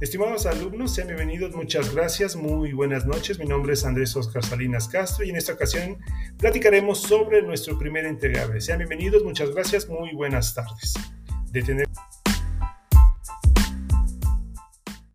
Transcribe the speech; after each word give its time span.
Estimados 0.00 0.44
alumnos, 0.46 0.92
sean 0.92 1.06
bienvenidos, 1.06 1.54
muchas 1.54 1.94
gracias, 1.94 2.34
muy 2.34 2.72
buenas 2.72 3.06
noches. 3.06 3.38
Mi 3.38 3.46
nombre 3.46 3.74
es 3.74 3.84
Andrés 3.84 4.16
Oscar 4.16 4.44
Salinas 4.44 4.88
Castro 4.88 5.24
y 5.24 5.30
en 5.30 5.36
esta 5.36 5.52
ocasión 5.52 5.98
platicaremos 6.36 7.00
sobre 7.00 7.42
nuestro 7.42 7.78
primer 7.78 8.04
integrable. 8.04 8.60
Sean 8.60 8.78
bienvenidos, 8.78 9.22
muchas 9.22 9.52
gracias, 9.52 9.88
muy 9.88 10.12
buenas 10.12 10.52
tardes. 10.52 10.94
Detener 11.52 11.86